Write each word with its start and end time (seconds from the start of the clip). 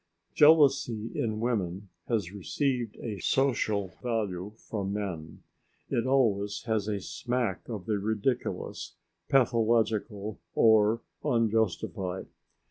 Jealousy 0.33 1.11
in 1.13 1.39
women 1.39 1.89
has 2.07 2.31
received 2.31 2.97
a 3.03 3.19
social 3.19 3.89
valuation 4.01 4.57
from 4.57 4.93
men; 4.93 5.43
it 5.91 6.07
always 6.07 6.63
has 6.63 6.87
a 6.87 6.99
smack 6.99 7.69
of 7.69 7.85
the 7.85 7.99
ridiculous, 7.99 8.95
pathological, 9.29 10.39
or 10.55 11.01
unjustified. 11.23 12.25